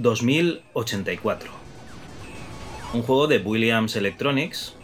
[0.00, 1.50] Robotón 2084.
[2.94, 4.74] Un juego de Williams Electronics.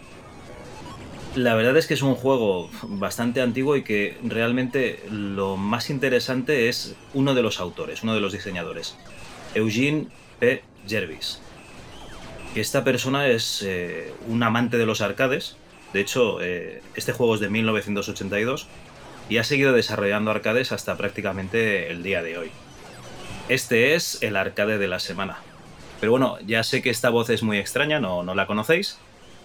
[1.34, 6.68] La verdad es que es un juego bastante antiguo y que realmente lo más interesante
[6.68, 8.96] es uno de los autores, uno de los diseñadores,
[9.54, 10.08] Eugene
[10.38, 10.62] P.
[10.86, 11.40] Jervis.
[12.54, 15.56] Esta persona es eh, un amante de los arcades.
[15.92, 18.66] De hecho, eh, este juego es de 1982
[19.28, 22.50] y ha seguido desarrollando arcades hasta prácticamente el día de hoy.
[23.48, 25.38] Este es el arcade de la semana.
[26.00, 28.98] Pero bueno, ya sé que esta voz es muy extraña, no, no la conocéis.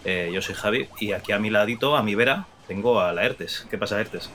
[0.06, 3.24] Eh, yo soy Javi y aquí a mi ladito, a mi vera, tengo a la
[3.24, 3.68] Ertes.
[3.70, 4.32] ¿Qué pasa, Ertes?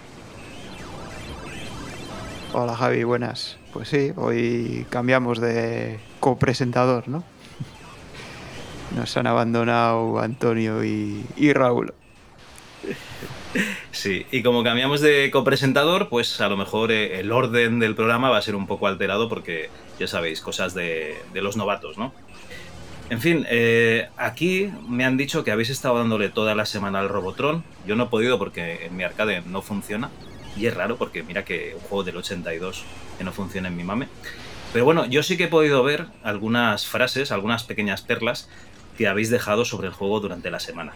[2.52, 3.58] Hola Javi, buenas.
[3.72, 7.24] Pues sí, hoy cambiamos de copresentador, ¿no?
[8.96, 11.92] Nos han abandonado Antonio y, y Raúl.
[13.90, 18.28] Sí, y como cambiamos de copresentador, pues a lo mejor eh, el orden del programa
[18.28, 22.12] va a ser un poco alterado porque ya sabéis, cosas de, los novatos, ¿no?
[23.08, 27.08] En fin, eh, aquí me han dicho que habéis estado dándole toda la semana al
[27.08, 27.64] Robotron.
[27.86, 30.10] Yo no he podido porque en mi arcade no funciona.
[30.56, 32.84] Y es raro porque mira que un juego del 82
[33.16, 34.08] que no funciona en mi mame.
[34.72, 38.48] Pero bueno, yo sí que he podido ver algunas frases, algunas pequeñas perlas
[38.98, 40.94] que habéis dejado sobre el juego durante la semana.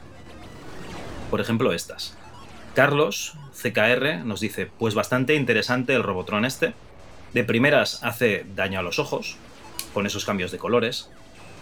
[1.30, 2.16] Por ejemplo, estas.
[2.74, 6.74] Carlos, CKR, nos dice, pues bastante interesante el Robotron este.
[7.32, 9.36] De primeras hace daño a los ojos,
[9.94, 11.08] con esos cambios de colores,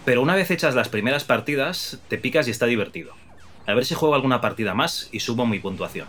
[0.05, 3.13] pero una vez hechas las primeras partidas, te picas y está divertido.
[3.67, 6.07] A ver si juego alguna partida más y subo mi puntuación.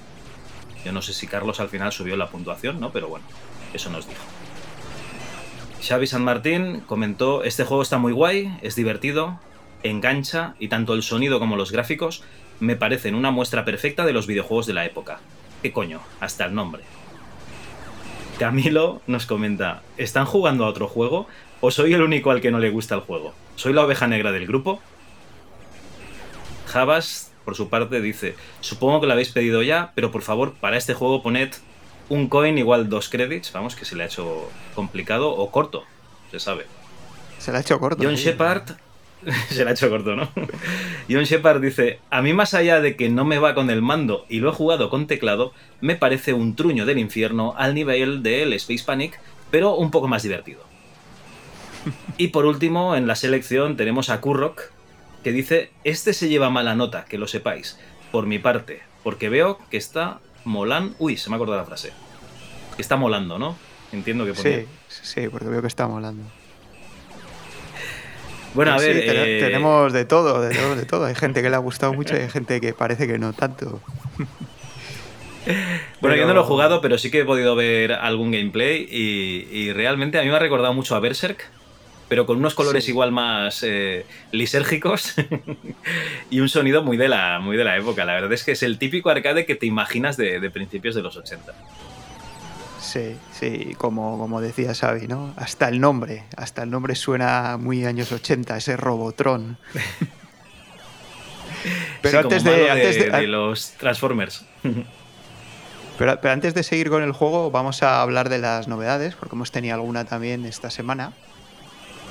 [0.84, 2.90] Yo no sé si Carlos al final subió la puntuación, ¿no?
[2.90, 3.26] Pero bueno,
[3.74, 4.22] eso nos dijo.
[5.82, 9.38] Xavi San Martín comentó, este juego está muy guay, es divertido,
[9.82, 12.22] engancha y tanto el sonido como los gráficos
[12.60, 15.20] me parecen una muestra perfecta de los videojuegos de la época.
[15.62, 16.00] ¿Qué coño?
[16.20, 16.82] Hasta el nombre.
[18.38, 21.26] Camilo nos comenta, ¿están jugando a otro juego
[21.60, 23.34] o soy el único al que no le gusta el juego?
[23.56, 24.80] ¿Soy la oveja negra del grupo?
[26.66, 30.78] Javas, por su parte, dice, supongo que lo habéis pedido ya, pero por favor, para
[30.78, 31.50] este juego poned
[32.08, 35.84] un coin igual dos credits, vamos, que se le ha hecho complicado o corto,
[36.30, 36.66] se sabe.
[37.38, 38.02] Se le ha hecho corto.
[38.02, 38.70] John Shepard
[39.48, 40.28] Se la ha hecho corto, ¿no?
[41.08, 44.24] John Shepard dice, a mí más allá de que no me va con el mando
[44.28, 48.52] y lo he jugado con teclado, me parece un truño del infierno al nivel del
[48.54, 49.20] Space Panic,
[49.50, 50.60] pero un poco más divertido.
[52.16, 54.62] Y por último, en la selección tenemos a Kurrock,
[55.24, 57.78] que dice, este se lleva mala nota, que lo sepáis,
[58.12, 60.94] por mi parte, porque veo que está molando...
[60.98, 61.92] Uy, se me ha acordado la frase.
[62.76, 63.56] Que está molando, ¿no?
[63.92, 66.22] Entiendo que Sí, sí, porque veo que está molando.
[68.54, 68.96] Bueno, a ver.
[68.96, 71.04] Eh, tenemos de todo, de todo, de todo.
[71.06, 73.80] Hay gente que le ha gustado mucho y hay gente que parece que no tanto.
[76.02, 79.72] Bueno, yo no lo he jugado, pero sí que he podido ver algún gameplay y,
[79.72, 81.48] realmente a mí me ha recordado mucho a Berserk,
[82.08, 85.14] pero con unos colores igual más eh, lisérgicos
[86.30, 88.04] y un sonido muy de, la, muy de la época.
[88.04, 91.02] La verdad es que es el típico arcade que te imaginas de, de principios de
[91.02, 91.54] los 80.
[92.80, 95.34] Sí, sí, como, como decía Xavi, ¿no?
[95.36, 99.58] Hasta el nombre, hasta el nombre suena muy años 80, ese Robotron.
[102.02, 104.46] pero antes, de, los Transformers.
[105.98, 109.52] pero, antes de seguir con el juego, vamos a hablar de las novedades, porque hemos
[109.52, 111.12] tenido alguna también esta semana.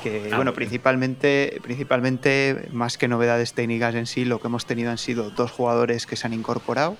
[0.04, 4.92] Que, ah, bueno, principalmente, principalmente, más que novedades técnicas en sí, lo que hemos tenido
[4.92, 6.96] han sido dos jugadores que se han incorporado.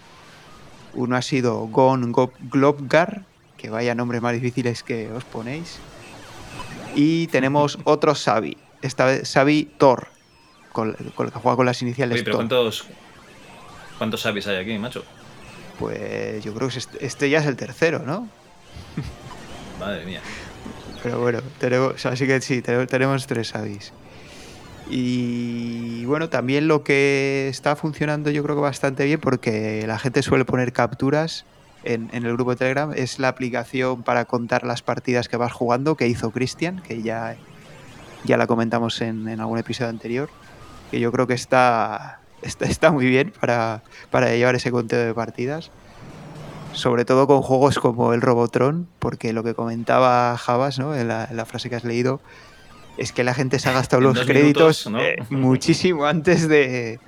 [0.96, 2.12] Uno ha sido Gon
[2.52, 3.29] Globgar,
[3.60, 5.80] que vaya nombres más difíciles que os ponéis.
[6.96, 10.08] Y tenemos otro Sabi, esta vez Sabi Thor,
[10.72, 12.86] con, con, el que juega con las iniciales Oye, pero ¿cuántos,
[13.98, 15.04] ¿cuántos Sabis hay aquí, macho?
[15.78, 18.28] Pues yo creo que este, este ya es el tercero, ¿no?
[19.80, 20.22] Madre mía.
[21.04, 23.94] Pero bueno, tenemos, así que sí, tenemos tres Sabis.
[24.90, 30.24] Y bueno, también lo que está funcionando yo creo que bastante bien porque la gente
[30.24, 31.46] suele poner capturas
[31.84, 35.96] en, el grupo de Telegram es la aplicación para contar las partidas que vas jugando
[35.96, 37.38] que hizo Cristian, que ya,
[38.24, 40.30] ya la comentamos en, algún episodio anterior,
[40.92, 45.72] que yo creo que está, está, muy bien para, para llevar ese conteo de partidas.
[46.74, 50.96] Sobre todo con juegos como el Robotron, porque lo que comentaba Javas ¿no?
[50.96, 52.22] en, la, frase que has leído,
[52.98, 57.00] es que la gente se ha gastado los créditos eh, muchísimo antes de,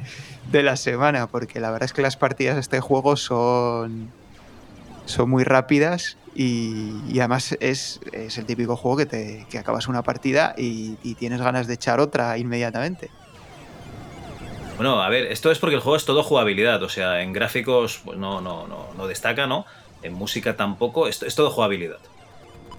[0.51, 4.09] de, la semana, porque la verdad es que las partidas de este juego son,
[5.05, 10.55] son muy rápidas y, además es, el típico juego que, te, que acabas una partida
[10.57, 13.09] y, tienes ganas de echar otra inmediatamente.
[14.77, 18.01] Bueno, a ver, esto es porque el juego es todo jugabilidad, o sea, en gráficos
[18.03, 19.65] pues no, no, no, no destaca, ¿no?
[20.01, 21.99] En música tampoco, es, es todo jugabilidad.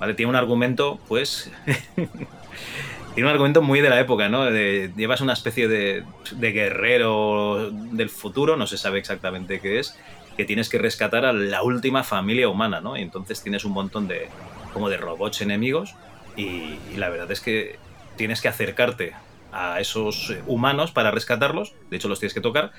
[0.01, 0.15] ¿vale?
[0.15, 1.51] Tiene un argumento, pues...
[3.15, 4.49] tiene un argumento muy de la época, ¿no?
[4.51, 6.03] llevas una especie de,
[6.33, 9.97] de, guerrero del futuro, no se sabe exactamente qué es,
[10.37, 12.97] que tienes que rescatar a la última familia humana, ¿no?
[12.97, 14.29] Y entonces tienes un montón de
[14.73, 15.95] como de robots enemigos
[16.37, 17.79] y, la verdad es que
[18.17, 19.13] tienes que acercarte
[19.53, 22.73] a esos humanos para rescatarlos, de hecho los tienes que tocar,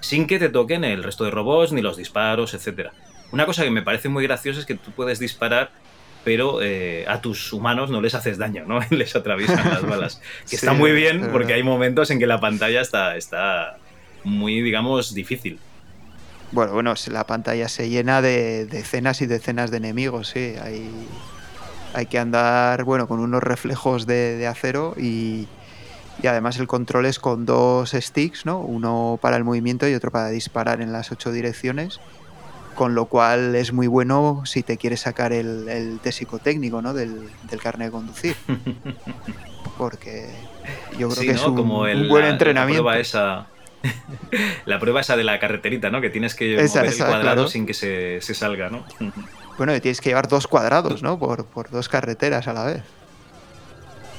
[0.00, 2.90] sin que te toquen el resto de robots ni los disparos, etc.
[3.30, 5.70] Una cosa que me parece muy graciosa es que tú puedes disparar
[6.24, 8.80] pero eh, a tus humanos no les haces daño, ¿no?
[8.90, 10.20] les atraviesan las balas.
[10.48, 13.76] Que está muy bien porque hay momentos en que la pantalla está, está
[14.24, 15.60] muy, digamos, difícil.
[16.52, 20.54] Bueno, bueno, la pantalla se llena de decenas y decenas de enemigos, sí.
[20.62, 20.90] Hay,
[21.94, 25.48] hay que andar, bueno, con unos reflejos de, acero y,
[26.22, 28.60] y, además el control es con dos sticks, ¿no?
[28.60, 32.00] Uno para el movimiento y otro para disparar en las ocho direcciones
[32.74, 36.92] con lo cual es muy bueno si te quieres sacar el, el test psicotécnico ¿no?
[36.92, 38.36] del, del carnet de conducir.
[39.78, 40.30] Porque
[40.98, 42.84] yo creo que es un, buen entrenamiento.
[42.84, 43.46] La prueba, esa,
[44.66, 46.00] la prueba esa de la carreterita, ¿no?
[46.00, 48.84] Que tienes que mover el cuadrado sin que se, se, salga, ¿no?
[49.58, 51.18] bueno, y tienes que llevar dos cuadrados, ¿no?
[51.18, 52.82] Por, por dos carreteras a la vez.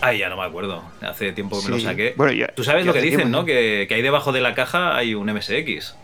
[0.02, 0.84] Ay, ya no me acuerdo.
[1.02, 2.14] Hace tiempo que me lo saqué.
[2.18, 3.46] Bueno, Tú sabes lo que dicen, ¿no?
[3.46, 5.96] Que, que, ahí debajo de la caja hay un MSX.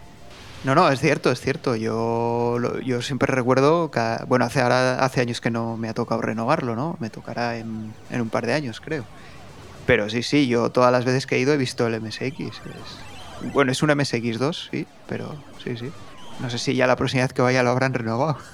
[0.63, 1.75] No, no, es cierto, es cierto.
[1.75, 6.21] Yo, yo siempre recuerdo, que, bueno, hace, ahora, hace años que no me ha tocado
[6.21, 6.97] renovarlo, ¿no?
[6.99, 9.05] Me tocará en, un par de años, creo.
[9.87, 12.61] Pero sí, sí, yo todas las veces que he ido he visto el MSX.
[13.53, 15.91] Bueno, es un MSX2, sí, pero sí, sí.
[16.39, 18.37] No sé si ya la próxima vez que vaya lo habrán renovado.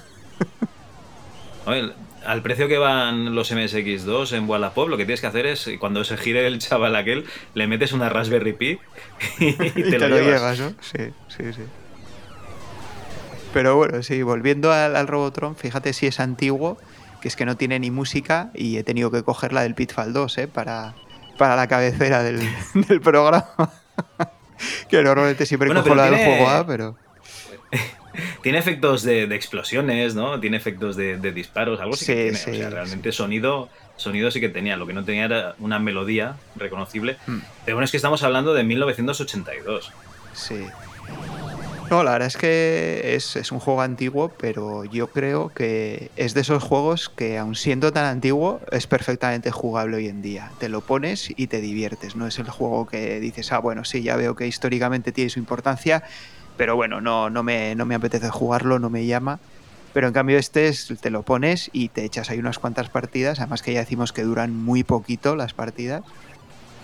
[2.24, 6.04] al precio que van los MSX2 en Wallapop, lo que tienes que hacer es, cuando
[6.04, 7.24] se gire el chaval aquel,
[7.54, 8.78] le metes una Raspberry Pi
[9.38, 10.58] y te, lo, llevas.
[10.58, 10.70] ¿no?
[10.80, 11.62] Sí, sí, sí.
[13.52, 16.78] Pero bueno, sí, volviendo al, Robotron, fíjate si es antiguo,
[17.20, 20.12] que es que no tiene ni música y he tenido que coger la del Pitfall
[20.12, 20.48] 2 ¿eh?
[20.48, 20.94] para,
[21.38, 22.40] para la cabecera del,
[23.02, 23.48] programa.
[24.88, 26.96] que normalmente siempre cojo la del juego A, pero...
[28.42, 30.40] tiene efectos de, exsplosiones, ¿no?
[30.40, 32.38] Tiene efectos de, disparos, algo sí, que tiene.
[32.38, 34.76] o sea, realmente sonido, sonido sí que tenía.
[34.76, 37.16] Lo que no tenía era una melodía reconocible.
[37.26, 37.40] Hmm.
[37.64, 39.92] Pero bueno, es que estamos hablando de 1982.
[40.32, 40.66] Sí.
[41.90, 46.42] No, la verdad es que es, un juego antiguo, pero yo creo que es de
[46.42, 50.50] esos juegos que, aun siendo tan antiguo, es perfectamente jugable hoy en día.
[50.58, 52.14] Te lo pones y te diviertes.
[52.14, 55.38] No es el juego que dices, ah, bueno, sí, ya veo que históricamente tiene su
[55.38, 56.02] importancia,
[56.58, 59.40] pero bueno, no, no, me, no me apetece jugarlo, no me llama.
[59.94, 63.40] Pero en cambio este es, te lo pones y te echas ahí unas cuantas partidas,
[63.40, 66.02] además que ya decimos que duran muy poquito las partidas.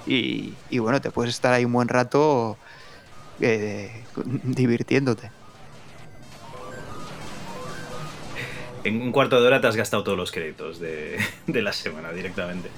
[0.06, 2.56] Y, y bueno, te puedes estar ahí un buen rato
[3.41, 3.91] eh,
[4.45, 5.31] divirtiéndote.
[8.85, 12.69] En un cuarto de hora te has gastado todos los créditos de, la semana directamente.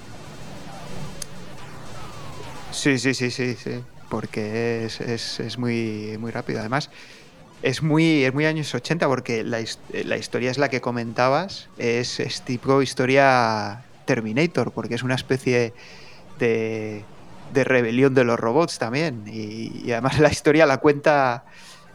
[2.71, 3.83] Sí, sí, sí, sí, sí.
[4.09, 6.61] Porque es, muy, muy rápido.
[6.61, 6.89] Además,
[7.61, 9.61] es muy, es muy años 80 porque la,
[10.05, 11.67] la historia es la que comentabas.
[11.77, 15.73] Es, es tipo historia Terminator, porque es una especie
[16.39, 17.03] de
[17.53, 19.23] de rebelión de los robots también.
[19.27, 21.43] Y, además la historia la cuenta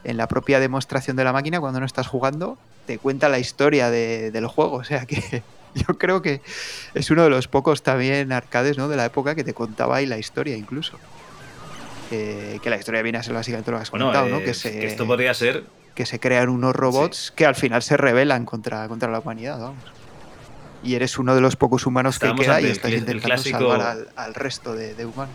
[0.05, 3.91] en la propia demostración de la máquina cuando no estás jugando, te cuenta la historia
[3.91, 4.77] del juego.
[4.77, 5.43] O sea que
[5.75, 6.41] yo creo que
[6.95, 8.89] es uno de los pocos también arcades ¿no?
[8.89, 10.99] de la época que te contaba ahí la historia incluso.
[12.11, 14.41] que la historia viene a ser básicamente lo que has contado, ¿no?
[14.41, 15.65] Que, se, esto podría ser...
[15.95, 20.02] Que se crean unos robots que al final se rebelan contra, contra la humanidad, vamos
[20.83, 24.75] y eres uno de los pocos humanos que queda y estás intentando salvar al, resto
[24.75, 25.35] de, humanos.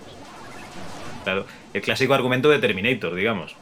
[1.23, 3.55] Claro, el clásico argumento de Terminator, digamos.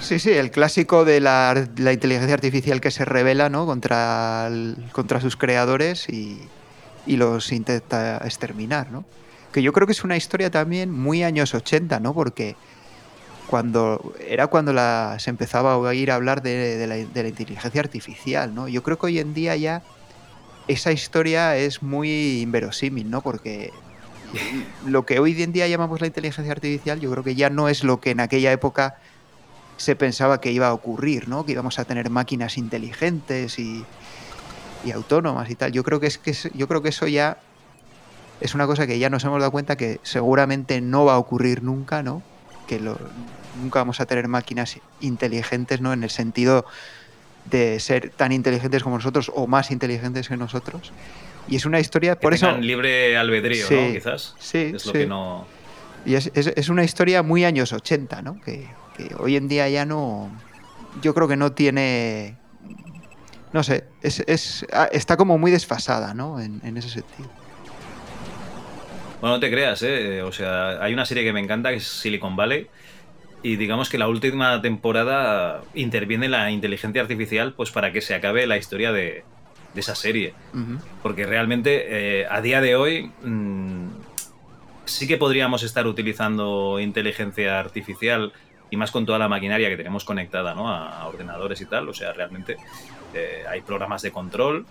[0.00, 1.54] Sí, sí, el clásico de la,
[1.92, 3.66] inteligencia artificial que se revela ¿no?
[3.66, 4.50] contra,
[4.92, 6.40] contra sus creadores y,
[7.06, 9.04] y, los intenta exterminar, ¿no?
[9.52, 12.14] Que yo creo que es una historia también muy años 80, ¿no?
[12.14, 12.56] Porque
[13.50, 18.68] cuando era cuando la, se empezaba a oír hablar de, la, inteligencia artificial, ¿no?
[18.68, 19.82] Yo creo que hoy en día ya
[20.68, 23.22] esa historia es muy inverosímil, ¿no?
[23.22, 23.72] Porque
[24.86, 27.82] lo que hoy en día llamamos la inteligencia artificial, yo creo que ya no es
[27.82, 28.98] lo que en aquella época
[29.78, 31.44] se pensaba que iba a ocurrir, ¿no?
[31.44, 33.84] Que íbamos a tener máquinas inteligentes y,
[34.94, 35.72] autónomas y tal.
[35.72, 37.38] Yo creo que es que yo creo que eso ya
[38.40, 41.64] es una cosa que ya nos hemos dado cuenta que seguramente no va a ocurrir
[41.64, 42.22] nunca, ¿no?
[42.70, 42.96] Que lo,
[43.60, 45.92] nunca vamos a tener máquinas inteligentes, ¿no?
[45.92, 46.64] En el sentido
[47.46, 50.92] de ser tan inteligentes como nosotros o más inteligentes que nosotros.
[51.48, 52.56] Y es una historia, por eso...
[52.58, 53.92] libre albedrío, ¿no?
[53.92, 54.36] Quizás.
[54.38, 55.46] Sí, es lo que no...
[56.06, 58.40] Y es, es, una historia muy años 80, ¿no?
[58.40, 58.68] Que,
[59.18, 60.30] hoy en día ya no...
[61.02, 62.36] Yo creo que no tiene...
[63.52, 66.40] no sé, es, ah, está como muy desfasada, ¿no?
[66.40, 67.28] En, ese sentido.
[69.20, 70.22] Bueno, no te creas, ¿eh?
[70.22, 72.68] O sea, hay una serie que me encanta que es Silicon Valley.
[73.42, 78.46] Y digamos que la última temporada interviene la inteligencia artificial pues para que se acabe
[78.46, 79.24] la historia de,
[79.74, 80.34] esa serie.
[81.02, 83.88] Porque realmente eh, a día de hoy mm,
[84.84, 88.32] sí que podríamos estar utilizando inteligencia artificial
[88.70, 90.68] y más con toda la maquinaria que tenemos conectada ¿no?
[90.68, 91.88] a, ordenadores y tal.
[91.88, 92.56] O sea, realmente
[93.14, 94.66] eh, hay programas de control.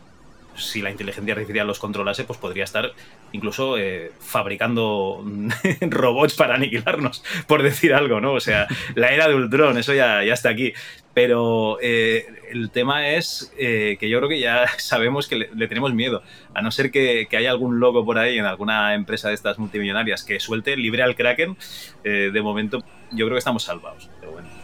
[0.60, 2.92] Si la inteligencia artificial los controlase, pues podría estar
[3.32, 5.24] incluso eh, fabricando
[5.82, 8.34] robots para aniquilarnos, por decir algo, ¿no?
[8.34, 10.74] O sea, la era de Ultron, eso ya, está aquí.
[11.13, 16.24] Pero eh, el tema es que yo creo que ya sabemos que le, tenemos miedo.
[16.54, 19.58] A no ser que, que, haya algún loco por ahí en alguna empresa de estas
[19.58, 21.58] multimillonarias que suelte libre al Kraken,
[22.04, 24.10] de momento yo creo que estamos salvados.
[24.20, 24.59] Pero bueno.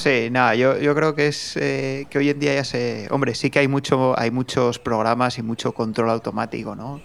[0.00, 3.06] Sí, nada, yo, yo creo que es eh, que hoy en día ya se.
[3.10, 7.02] Hombre, sí que hay mucho, hay muchos programas y mucho control automático, ¿no?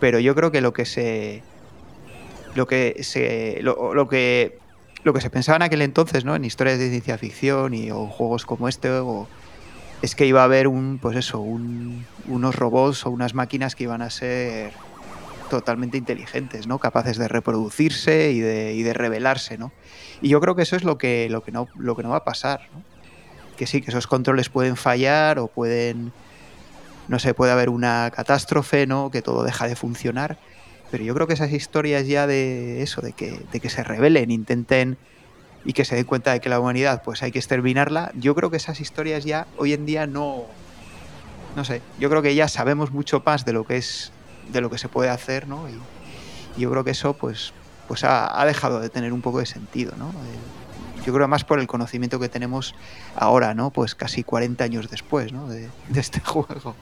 [0.00, 1.42] Pero yo creo que lo que se.
[2.54, 3.60] Lo que se.
[3.62, 4.58] Lo, que.
[5.02, 6.36] Lo que se pensaba en aquel entonces, ¿no?
[6.36, 8.90] En historias de ciencia ficción y o juegos como este,
[10.02, 14.02] es que iba a haber un, pues eso, unos robots o unas máquinas que iban
[14.02, 14.74] a ser
[15.48, 16.80] totalmente inteligentes, ¿no?
[16.80, 19.72] Capaces de reproducirse y de, y de revelarse, ¿no?
[20.20, 22.18] Y yo creo que eso es lo que, lo que, no, lo que no va
[22.18, 22.82] a pasar, ¿no?
[23.56, 26.12] Que sí, que esos controles pueden fallar o pueden,
[27.08, 29.10] no sé, puede haber una catástrofe, ¿no?
[29.10, 30.38] Que todo deja de funcionar.
[30.90, 34.30] Pero yo creo que esas historias ya de eso, de que, de que se rebelen,
[34.30, 34.98] intenten
[35.64, 38.50] y que se den cuenta de que la humanidad pues hay que exterminarla, yo creo
[38.50, 40.44] que esas historias ya hoy en día no,
[41.56, 44.12] no sé, yo creo que ya sabemos mucho más de lo que es
[44.52, 45.68] de lo que se puede hacer, ¿no?
[45.68, 45.80] Y,
[46.60, 47.52] yo creo que eso, pues,
[47.86, 50.10] pues ha, dejado de tener un poco de sentido, ¿no?
[50.10, 52.74] Eh, yo creo más por el conocimiento que tenemos
[53.14, 53.70] ahora, ¿no?
[53.70, 55.48] Pues casi 40 años después, ¿no?
[55.48, 56.74] De, este juego.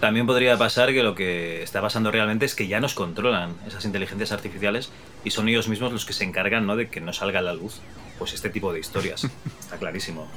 [0.00, 3.84] También podría pasar que lo que está pasando realmente es que ya nos controlan esas
[3.84, 4.90] inteligencias artificiales
[5.24, 6.76] y son ellos mismos los que se encargan ¿no?
[6.76, 7.80] de que no salga a la luz
[8.18, 9.24] pues este tipo de historias.
[9.60, 10.28] Está clarísimo.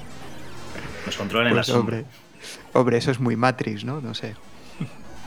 [1.05, 1.97] Nos controlan en la pues, sombra.
[1.97, 2.11] Hombre,
[2.73, 4.01] hombre, eso es muy Matrix, ¿no?
[4.01, 4.35] No sé.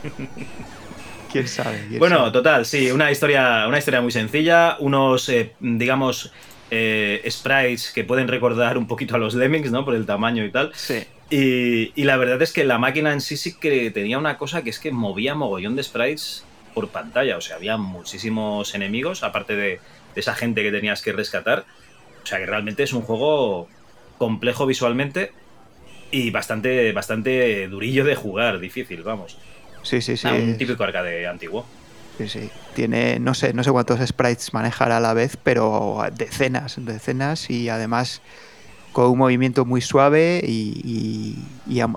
[1.30, 1.99] ¿Quién sabe?
[1.99, 6.32] bueno, total, sí, una historia, una historia muy sencilla, unos, eh, digamos,
[6.70, 9.84] eh, sprites que pueden recordar un poquito a los Lemmings, ¿no?
[9.84, 10.72] Por el tamaño y tal.
[10.75, 11.04] Sí.
[11.30, 14.70] Y, la verdad es que la máquina en sí sí que tenía una cosa que
[14.70, 16.44] es que movía mogollón de sprites
[16.75, 17.37] por pantalla.
[17.37, 19.80] O sea, había muchísimos enemigos, aparte de,
[20.14, 21.64] de esa gente que tenías que rescatar.
[22.22, 23.68] O sea, que realmente es un juego
[24.18, 25.32] complejo visualmente
[26.10, 29.38] y bastante, bastante durillo de jugar, difícil, vamos.
[29.82, 30.28] Sí, sí, sí.
[30.28, 31.66] un típico arcade antiguo.
[32.18, 32.50] Sí, sí.
[32.75, 37.68] Tiene, no sé, no sé cuántos sprites manejar a la vez, pero decenas, decenas y
[37.68, 38.20] además
[38.92, 41.37] con un movimiento muy suave y,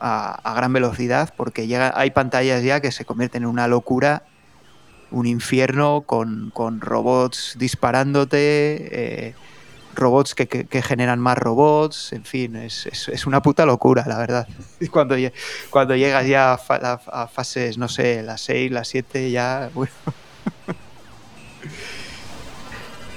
[0.01, 4.23] a, gran velocidad, porque llega, hay pantallas ya que se convierten en una locura,
[5.11, 8.37] un infierno con, con robots disparándote,
[8.91, 9.35] eh,
[9.95, 12.87] robots que, generan más robots, en fin, es,
[13.25, 14.47] una puta locura, la verdad.
[14.91, 15.15] Cuando,
[15.69, 19.91] cuando llegas ya a, fases, no sé, las 6, las 7, ya, bueno.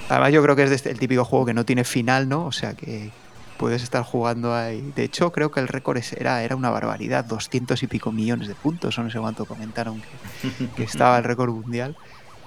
[0.09, 2.47] Además yo creo que es este, el típico juego que no tiene final, ¿no?
[2.47, 3.11] O sea que
[3.59, 4.92] puedes estar jugando ahí.
[4.95, 8.54] De hecho, creo que el récord era, era una barbaridad, 200 y pico millones de
[8.54, 11.97] puntos, o no sé cuánto comentaron que, que estaba el récord mundial,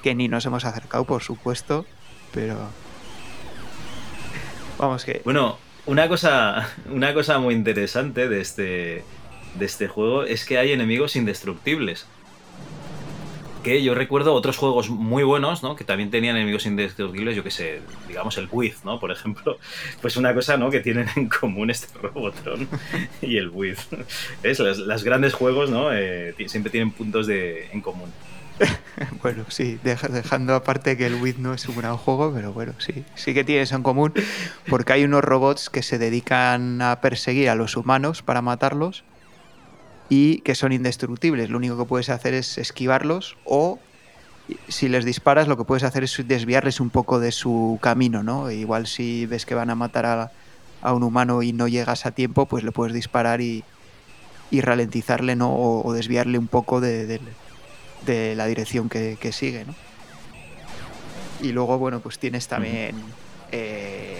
[0.01, 1.85] que ni nos hemos acercado, por supuesto,
[2.33, 2.55] pero
[4.79, 5.21] Vamos que.
[5.25, 9.03] Bueno, una cosa, una cosa muy interesante de este,
[9.55, 12.07] de este juego es que hay enemigos indestructibles.
[13.63, 15.75] Que yo recuerdo otros juegos muy buenos, ¿no?
[15.75, 19.01] Que también tenían enemigos indestructibles, yo que sé, digamos el Wiz, ¿no?
[19.01, 19.57] Por ejemplo.
[20.01, 20.69] Pues una cosa, ¿no?
[20.71, 22.69] Que tienen en común este Robotron
[23.21, 23.89] y el Wiz.
[24.43, 25.91] Es, los, grandes juegos, ¿no?
[25.91, 28.13] Eh, siempre tienen puntos de, en común.
[29.21, 33.05] bueno, sí, dejando aparte que el Wii no es un gran juego, pero bueno, sí,
[33.15, 34.13] sí que tienes en común,
[34.67, 39.03] porque hay unos robots que se dedican a perseguir a los humanos para matarlos
[40.09, 41.49] y que son indestructibles.
[41.49, 43.79] Lo único que puedes hacer es esquivarlos o
[44.67, 48.49] si les disparas lo que puedes hacer es desviarles un poco de su camino, ¿no?
[48.49, 50.31] Igual si ves que van a matar
[50.81, 53.63] a, un humano y no llegas a tiempo, pues le puedes disparar y,
[54.51, 55.53] ralentizarle, ¿no?
[55.53, 57.19] O, desviarle un poco de
[58.05, 59.75] la dirección que, sigue, ¿no?
[61.41, 62.95] Y luego, bueno, pues tienes también...
[63.51, 64.17] Eh,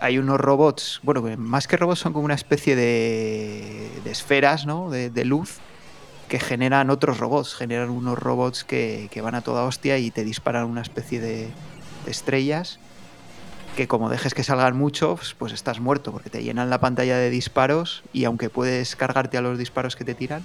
[0.00, 4.90] hay unos robots, bueno, más que robots son como una especie de, de esferas, ¿no?
[4.90, 5.58] De, luz
[6.28, 10.64] que generan otros robots, generan unos robots que, van a toda hostia y te disparan
[10.64, 11.48] una especie de,
[12.06, 12.78] estrellas.
[13.76, 17.30] que como dejes que salgan muchos, pues estás muerto, porque te llenan la pantalla de
[17.30, 20.44] disparos y aunque puedes cargarte a los disparos que te tiran,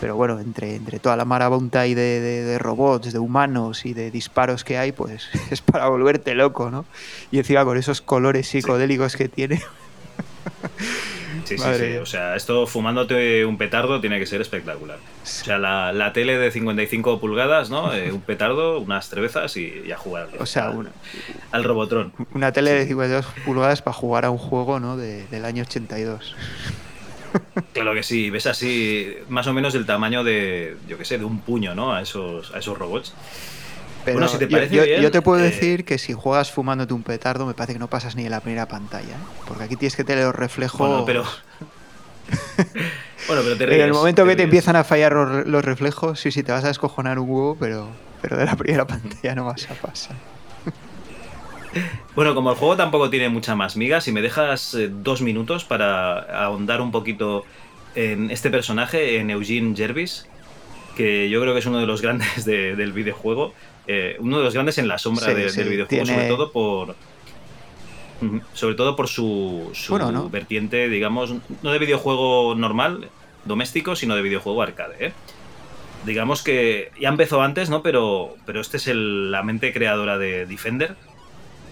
[0.00, 4.10] pero bueno, entre, entre toda la marabunta y de, de, robots, de humanos y de
[4.10, 6.84] disparos que hay, pues es para volverte loco, ¿no?
[7.30, 9.62] Y encima con esos colores psicodélicos que tiene.
[11.44, 11.96] Sí, sí, sí.
[11.96, 14.98] O sea, esto fumándote un petardo tiene que ser espectacular.
[14.98, 17.94] O sea, la, la tele de 55 pulgadas, ¿no?
[17.94, 20.28] Eh, un petardo, unas cervezas y, a jugar.
[20.38, 20.90] O sea, al,
[21.52, 22.12] al Robotron.
[22.34, 24.98] Una tele de 52 pulgadas para jugar a un juego, ¿no?
[24.98, 26.34] De, del año 82.
[27.72, 31.24] Claro que sí, ves así más o menos del tamaño de, yo qué sé, de
[31.24, 31.92] un puño, ¿no?
[31.92, 33.14] A esos, a esos robots.
[34.04, 36.94] Pero bueno, si te parece yo, yo, te puedo eh, decir que si juegas fumándote
[36.94, 39.14] un petardo, me parece que no pasas ni en la primera pantalla.
[39.14, 39.44] ¿eh?
[39.46, 40.78] Porque aquí tienes que tener los reflejos.
[40.78, 41.24] Bueno, pero.
[43.28, 46.42] bueno, pero te En el momento que te empiezan a fallar los reflejos, sí, sí,
[46.42, 47.88] te vas a descojonar un huevo, pero,
[48.22, 50.16] pero de la primera pantalla no vas a pasar.
[52.14, 55.64] Bueno, como el juego tampoco tiene mucha más miga, si me dejas eh, dos minutos
[55.64, 57.44] para ahondar un poquito
[57.94, 60.26] en este personaje, en Eugene Jervis,
[60.96, 63.54] que yo creo que es uno de los grandes del videojuego,
[63.86, 66.96] eh, uno de los grandes en la sombra del videojuego, sobre todo por
[68.52, 69.70] sobre todo por su,
[70.30, 73.08] vertiente, digamos, no de videojuego normal,
[73.44, 75.06] doméstico, sino de videojuego arcade.
[75.06, 75.12] ¿eh?
[76.04, 77.82] Digamos que ya empezó antes, ¿no?
[77.82, 80.96] Pero, pero este es la mente creadora de Defender,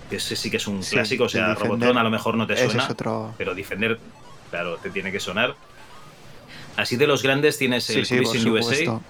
[0.08, 2.56] que ese sí que es un clásico, o sea, Robotron a lo mejor no te
[2.56, 2.88] suena,
[3.36, 3.98] pero Defender,
[4.50, 5.54] claro, te tiene que sonar.
[6.76, 9.00] Así de los grandes tienes el sí, USA.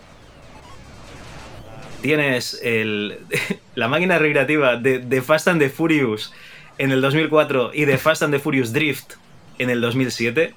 [2.00, 3.18] Tienes el,
[3.74, 6.32] la máquina recreativa de, de, Fast and the Furious
[6.78, 9.14] en el 2004 y de Fast and the Furious Drift
[9.58, 10.54] en el 2007.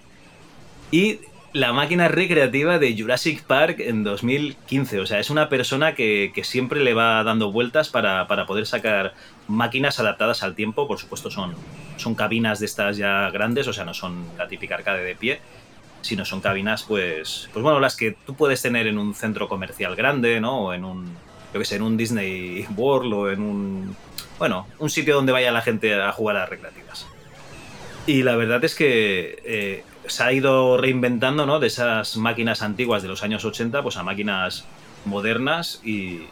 [0.91, 1.19] Y
[1.53, 4.99] la máquina recreativa de Jurassic Park en 2015.
[4.99, 9.13] O sea, es una persona que, siempre le va dando vueltas para, poder sacar
[9.47, 10.87] máquinas adaptadas al tiempo.
[10.87, 11.55] Por supuesto, son,
[11.97, 15.39] son cabinas de estas ya grandes, o sea, no son la típica arcade de pie,
[16.01, 19.95] sino son cabinas, pues, pues bueno, las que tú puedes tener en un centro comercial
[19.95, 20.65] grande, ¿no?
[20.65, 21.15] O en un,
[21.53, 23.95] yo que sé, en un Disney World o en un,
[24.37, 27.07] bueno, un sitio donde vaya la gente a jugar a las recreativas.
[28.07, 31.59] Y la verdad es que eh, se ha ido reinventando, ¿no?
[31.59, 34.65] De esas máquinas antiguas de los años 80, pues a máquinas
[35.05, 36.23] modernas y,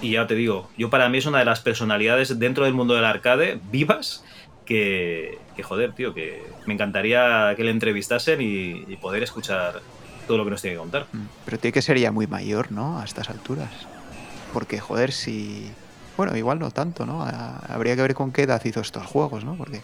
[0.00, 2.94] y ya te digo, yo para mí es una de las personalidades dentro del mundo
[2.94, 4.24] del arcade vivas
[4.64, 9.80] que, que joder, tío, que me encantaría que le entrevistasen y, y, poder escuchar
[10.26, 11.06] todo lo que nos tiene que contar.
[11.12, 12.98] Mm, pero tiene que ser ya muy mayor, ¿no?
[12.98, 13.70] A estas alturas.
[14.52, 15.70] Porque, joder, si...
[16.16, 17.26] Bueno, igual no tanto, ¿no?
[17.68, 19.56] Habría que ver con qué edad hizo estos juegos, ¿no?
[19.56, 19.82] Porque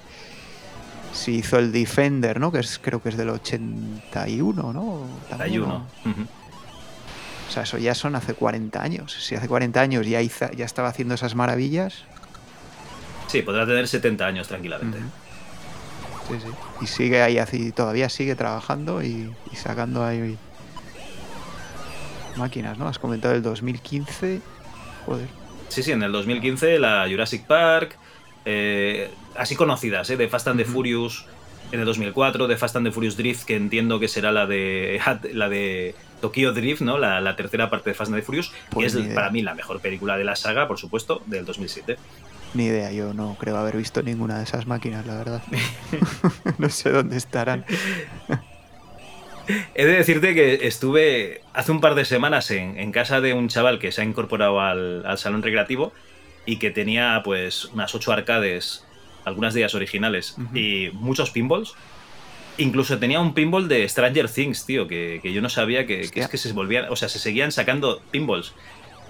[1.12, 2.52] si hizo el Defender, ¿no?
[2.52, 5.06] Que es, creo que es del 81, ¿no?
[5.26, 5.86] 81.
[7.48, 9.12] O sea, eso ya son hace 40 años.
[9.12, 12.04] Si hace 40 años ya, ya estaba haciendo esas maravillas.
[13.26, 14.98] Sí, podrá tener 70 años tranquilamente.
[16.28, 16.48] Sí, sí.
[16.80, 20.38] Y sigue ahí, así, todavía sigue trabajando y, sacando ahí
[22.36, 22.86] máquinas, ¿no?
[22.86, 24.40] Has comentado el 2015.
[25.06, 25.28] Joder.
[25.68, 27.96] Sí, sí, en el 2015 la Jurassic Park,
[28.44, 30.16] eh, así conocidas, ¿eh?
[30.16, 31.26] de Fast and the Furious
[31.72, 35.00] en el 2004, de Fast and the Furious Drift, que entiendo que será la de
[35.32, 36.98] la de Tokyo Drift, ¿no?
[36.98, 39.80] La, tercera parte de Fast and the Furious, que pues es para mí la mejor
[39.80, 41.96] película de la saga, por supuesto, del 2007.
[42.54, 45.42] Ni idea, yo no creo haber visto ninguna de esas máquinas, la verdad.
[46.58, 47.64] no sé dónde estarán.
[49.74, 53.78] He de decirte que estuve hace un par de semanas en, casa de un chaval
[53.78, 55.92] que se ha incorporado al, al salón recreativo
[56.46, 58.84] y que tenía pues unas ocho arcades,
[59.24, 61.74] algunas de ellas originales, y muchos pinballs.
[62.58, 66.36] Incluso tenía un pinball de Stranger Things, tío, que, yo no sabía que, es que
[66.36, 68.52] se volvían, o sea, se seguían sacando pinballs.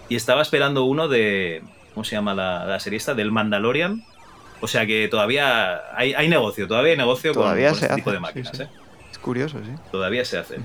[0.09, 1.63] Y estaba esperando uno de,
[1.95, 3.15] ¿cómo se llama la, serie esta?
[3.15, 4.05] Del Mandalorian.
[4.61, 8.61] O sea que todavía hay, negocio, todavía hay negocio con, este tipo de máquinas.
[8.61, 8.69] ¿eh?
[9.11, 9.71] Es curioso, sí.
[9.91, 10.57] Todavía se hace.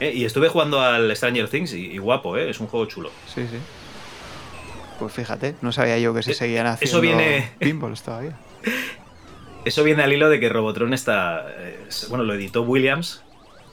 [0.00, 2.50] Eh, y estuve jugando al Stranger Things y, y, guapo, ¿eh?
[2.50, 3.10] es un juego chulo.
[3.26, 3.56] Sí, sí.
[5.00, 7.52] Pues fíjate, no sabía yo que se eh, seguían haciendo eso viene...
[7.58, 8.36] pinballs todavía.
[9.62, 11.46] Eso viene al hilo de que Robotron está.
[11.58, 13.22] Eh, bueno, lo editó Williams,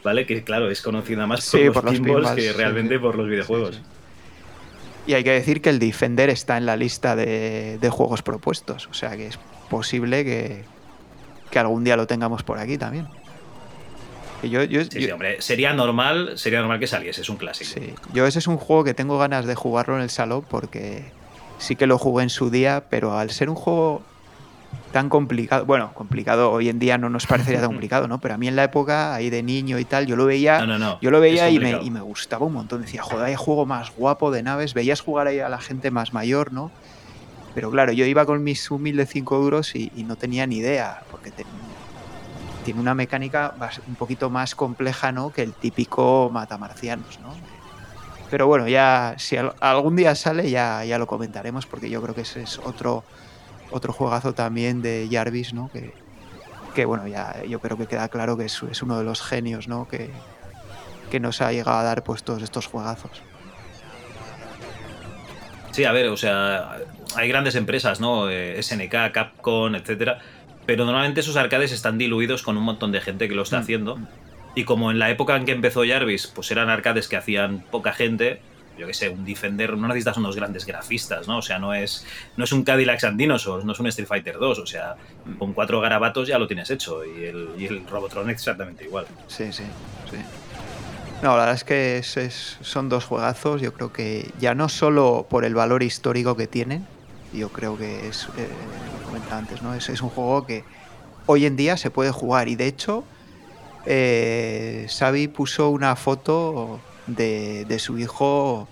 [0.03, 0.25] ¿vale?
[0.25, 3.79] Que claro, es conocida más por, los, pinballs que realmente por los videojuegos.
[5.05, 8.87] Y hay que decir que el Defender está en la lista de, juegos propuestos.
[8.87, 10.65] O sea que es posible que,
[11.51, 13.07] que algún día lo tengamos por aquí también.
[14.43, 17.71] Yo, sí, hombre, sería normal, sería normal que saliese, es un clásico.
[17.73, 21.05] Sí, yo ese es un juego que tengo ganas de jugarlo en el salón porque
[21.57, 24.03] sí que lo jugué en su día, pero al ser un juego
[24.91, 28.19] tan complicado, bueno, complicado hoy en día no nos parecería tan complicado, ¿no?
[28.19, 30.65] Pero a mí en la época, ahí de niño y tal, yo lo veía,
[31.01, 32.81] yo lo veía y me, y me, gustaba un montón.
[32.81, 36.13] Decía, joder, hay juego más guapo de naves, veías jugar ahí a la gente más
[36.13, 36.71] mayor, ¿no?
[37.57, 41.31] Pero claro, yo iba con mis humildes 5 duros y, no tenía ni idea, porque
[42.67, 43.53] tiene una mecánica
[43.87, 45.31] un poquito más compleja ¿no?
[45.31, 47.33] que el típico matamarcianos, ¿no?
[48.29, 52.23] Pero bueno, ya si algún día sale ya, ya lo comentaremos porque yo creo que
[52.23, 53.05] ese es otro,
[53.71, 55.69] otro juegazo también de Jarvis, ¿no?
[55.71, 55.93] Que,
[56.75, 59.69] que bueno, ya yo creo que queda claro que es, es uno de los genios,
[59.69, 59.87] ¿no?
[59.87, 60.11] Que,
[61.09, 63.21] que nos ha llegado a dar pues todos estos juegazos.
[65.71, 66.79] Sí, a ver, o sea,
[67.15, 68.29] hay grandes empresas, ¿no?
[68.29, 70.19] Eh, SNK, Capcom, etcétera.
[70.67, 73.61] Pero normalmente esos arcades están diluidos con un montón de gente que lo está mm.
[73.61, 73.99] haciendo.
[74.53, 77.93] Y como en la época en que empezó Jarvis, pues eran arcades que hacían poca
[77.93, 78.41] gente,
[78.77, 81.37] yo que sé, un Defender, no necesitas unos grandes grafistas, ¿no?
[81.37, 84.37] O sea, no es, no es un Cadillac and Dinosaurs, no es un Street Fighter
[84.37, 84.95] 2, o sea,
[85.39, 89.05] con cuatro garabatos ya lo tienes hecho y el, y el Robotron exactamente igual.
[89.27, 89.63] Sí, sí,
[90.11, 90.17] sí.
[91.21, 93.61] No, la verdad es que son dos juegazos.
[93.61, 96.85] Yo creo que ya no solo por el valor histórico que tienen,
[97.33, 98.47] yo creo que es, eh,
[99.07, 99.73] comentaba antes, ¿no?
[99.73, 100.63] Es, un juego que
[101.25, 103.03] hoy en día se puede jugar y de hecho
[103.85, 108.67] eh, Xavi puso una foto de, su hijo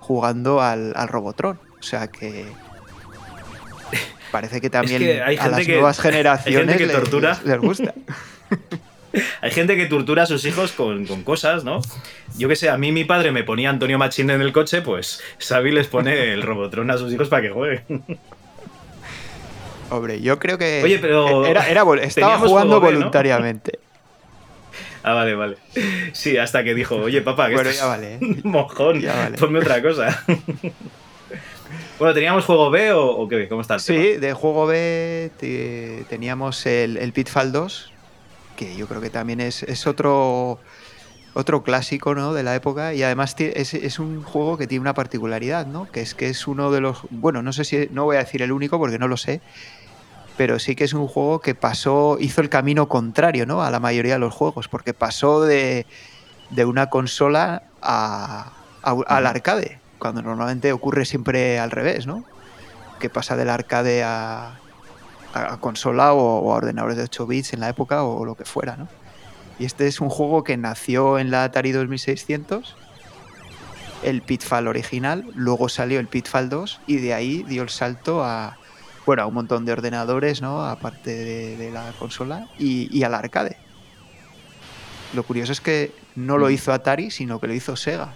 [0.00, 1.58] jugando al, Robotron.
[1.80, 2.46] O sea que
[4.30, 7.94] parece que también a las nuevas generaciones les gusta.
[9.40, 11.80] Hay gente que tortura a sus hijos con, cosas, ¿no?
[12.36, 15.20] Yo que sé, a mí mi padre me ponía Antonio Machín en el coche, pues
[15.40, 18.04] Xavi les pone el Robotron a sus hijos para que jueguen.
[19.90, 20.82] Hombre, yo creo que.
[20.84, 21.46] Oye, pero.
[21.46, 21.66] Era,
[22.02, 23.78] estaba jugando voluntariamente.
[25.02, 25.56] Ah, vale, vale.
[26.12, 28.14] Sí, hasta que dijo, oye, papá, que bueno, ya vale.
[28.14, 28.18] ¿eh?
[28.44, 29.02] mojón,
[29.38, 30.22] ponme otra cosa.
[31.98, 33.48] bueno, ¿teníamos juego B o, qué?
[33.48, 35.30] ¿Cómo está Sí, de juego B
[36.08, 37.92] teníamos el, el Pitfall 2,
[38.56, 40.58] que yo creo que también es, otro,
[41.32, 42.34] otro clásico ¿no?
[42.34, 45.90] de la época y además es, es, un juego que tiene una particularidad, ¿no?
[45.90, 48.42] que es que es uno de los, bueno, no sé si, no voy a decir
[48.42, 49.40] el único porque no lo sé,
[50.38, 53.60] pero sí que es un juego que pasó, hizo el camino contrario ¿no?
[53.60, 55.84] a la mayoría de los juegos, porque pasó de,
[56.50, 62.24] de una consola a, al arcade, cuando normalmente ocurre siempre al revés, ¿no?
[63.00, 64.60] que pasa del arcade a,
[65.34, 68.76] a, consola o, a ordenadores de 8 bits en la época o, lo que fuera,
[68.76, 68.86] ¿no?
[69.58, 72.76] Y este es un juego que nació en la Atari 2600,
[74.04, 78.56] el Pitfall original, luego salió el Pitfall 2 y de ahí dio el salto a,
[79.08, 80.66] bueno, a un montón de ordenadores, ¿no?
[80.66, 83.56] Aparte de, la consola y, al arcade.
[85.14, 86.50] Lo curioso es que no lo mm.
[86.50, 88.12] hizo Atari, sino que lo hizo Sega,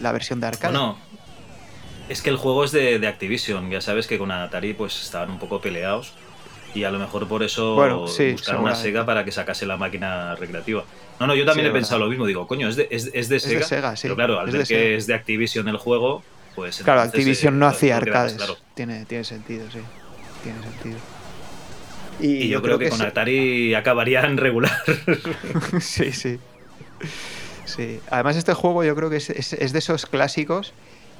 [0.00, 0.72] la versión de arcade.
[0.72, 0.96] no
[2.08, 5.38] es que el juego es de, Activision, ya sabes que con Atari pues estaban un
[5.38, 6.14] poco peleados
[6.74, 10.84] y a lo mejor por eso buscaron una Sega para que sacase la máquina recreativa.
[11.20, 13.94] No, no, yo también he pensado lo mismo, digo, coño, es de, es, de Sega,
[14.00, 16.22] pero claro, al ver que es de Activision el juego,
[16.54, 16.82] pues...
[16.82, 18.36] Claro, Activision no hacía arcades,
[18.74, 19.80] tiene, tiene sentido, sí,
[20.42, 20.98] tiene sentido.
[22.20, 24.70] Y, yo, creo, que, con Atari acabarían regular.
[25.80, 26.38] sí, sí.
[27.64, 30.72] Sí, además este juego yo creo que es, es de esos clásicos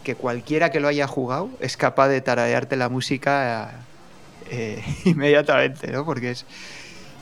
[0.02, 3.72] que cualquiera que lo haya jugado es capaz de tararearte la música
[4.50, 6.04] eh, inmediatamente, ¿no?
[6.04, 6.44] Porque es,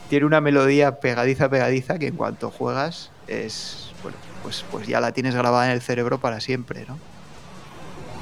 [0.09, 5.13] tiene una melodía pegadiza, pegadiza, que en cuanto juegas es, bueno, pues, pues ya la
[5.13, 6.97] tienes grabada en el cerebro para siempre, ¿no?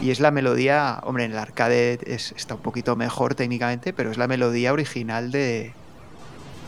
[0.01, 4.17] Y es la melodía, hombre, en el arcade está un poquito mejor técnicamente, pero es
[4.17, 5.73] la melodía original de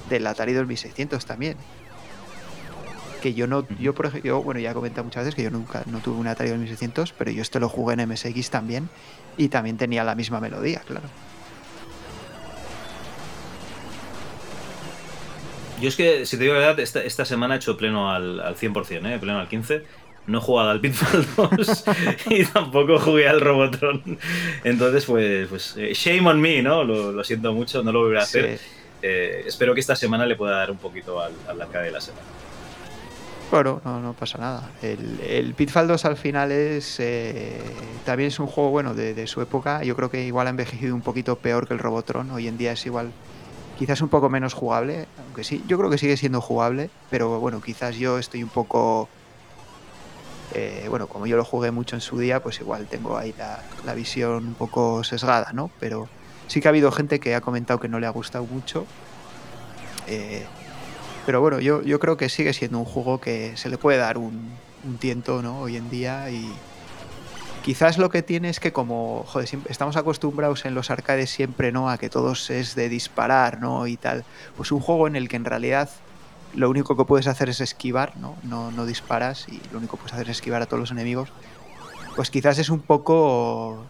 [0.10, 1.56] del Atari 2600 también
[3.22, 5.84] que yo no, yo por ejemplo, bueno, ya he comentado muchas veces que yo nunca
[5.86, 8.90] no tuve un Atari 2600, pero yo esto lo jugué en MSX también
[9.38, 11.08] y también tenía la misma melodía, claro.
[15.80, 18.56] Yo es que, si te digo la verdad, esta, semana he hecho pleno al, al
[18.56, 19.20] 100%, ¿eh?
[19.20, 19.84] pleno al 15%.
[20.28, 21.26] No he jugado al Pitfall
[21.58, 21.84] 2
[22.30, 24.02] y tampoco jugué al Robotron.
[24.64, 26.84] Entonces, pues, pues eh, shame on me, ¿no?
[26.84, 28.60] Lo, siento mucho, no lo voy a hacer.
[29.02, 32.02] Eh, espero que esta semana le pueda dar un poquito al, al arcade de la
[32.02, 32.28] semana.
[33.52, 34.72] Bueno, no, no pasa nada.
[34.82, 37.60] El, el, Pitfall 2 al final es eh,
[38.06, 39.84] también es un juego bueno de, su época.
[39.84, 42.32] Yo creo que igual ha envejecido un poquito peor que el Robotron.
[42.32, 43.12] Hoy en día es igual,
[43.78, 47.62] quizás un poco menos jugable, aunque sí, yo creo que sigue siendo jugable, pero bueno,
[47.62, 49.10] quizás yo estoy un poco,
[50.54, 53.94] eh, bueno, como yo lo jugué mucho en su día, pues igual tengo ahí la,
[53.94, 55.72] visión un poco sesgada, ¿no?
[55.80, 56.10] Pero
[56.48, 58.86] sí que ha habido gente que ha comentado que no le ha gustado mucho.
[60.08, 60.46] Eh,
[61.26, 64.18] pero bueno, yo, yo creo que sigue siendo un juego que se le puede dar
[64.18, 64.52] un,
[65.00, 65.60] tiento ¿no?
[65.62, 66.52] hoy en día y
[67.64, 69.26] quizás lo que tiene es que como
[69.70, 71.88] estamos acostumbrados en los arcades siempre ¿no?
[71.88, 73.86] a que todos es de disparar ¿no?
[73.86, 74.26] y tal,
[74.58, 75.90] pues un juego en el que en realidad
[76.54, 78.36] lo único que puedes hacer es esquivar, ¿no?
[78.44, 81.30] No, no disparas y lo único que puedes hacer es esquivar a todos los enemigos,
[82.16, 83.86] pues quizás es un poco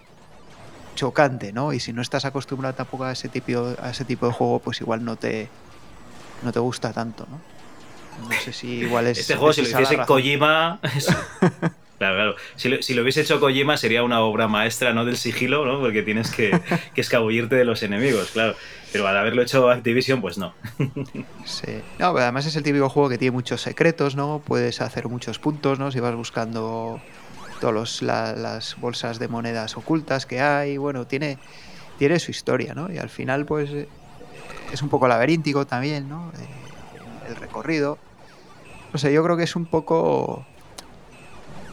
[0.96, 1.74] chocante, ¿no?
[1.74, 4.82] Y si no estás acostumbrado tampoco a ese tipo, a ese tipo de juego, pues
[4.82, 5.50] igual no te,
[6.44, 7.40] no te gusta tanto, ¿no?
[8.30, 9.20] No sé si igual es.
[9.20, 10.80] Este juego, si lo hiciese Kojima.
[12.02, 12.36] Claro, claro.
[12.56, 15.06] Si lo, si lo, hubiese hecho Kojima sería una obra maestra, ¿no?
[15.06, 15.80] Del sigilo, ¿no?
[15.80, 16.50] Porque tienes que,
[16.96, 18.56] que escabullirte de los enemigos, claro.
[18.92, 20.56] Pero al haberlo hecho Activision, pues no.
[21.46, 21.68] Sí.
[22.00, 24.42] No, pero además es el típico juego que tiene muchos secretos, ¿no?
[24.44, 25.92] Puedes hacer muchos puntos, ¿no?
[25.92, 27.00] Si vas buscando
[27.60, 30.78] todas las bolsas de monedas ocultas que hay.
[30.78, 31.38] Bueno, tiene,
[32.00, 32.92] tiene su historia, ¿no?
[32.92, 33.70] Y al final, pues,
[34.74, 36.32] es un poco laberíntico también, ¿no?
[36.40, 38.00] Eh, el recorrido.
[38.92, 40.48] No sé, yo creo que es un poco